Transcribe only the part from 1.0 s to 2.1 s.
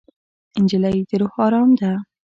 د روح ارام ده.